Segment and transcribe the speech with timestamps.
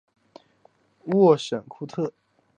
[1.03, 2.11] 沃什库特。